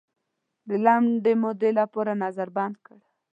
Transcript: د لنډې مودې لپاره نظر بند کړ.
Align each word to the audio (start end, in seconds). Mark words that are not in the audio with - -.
د 0.67 0.69
لنډې 0.85 1.33
مودې 1.41 1.71
لپاره 1.79 2.11
نظر 2.23 2.47
بند 2.57 2.75
کړ. 2.85 2.99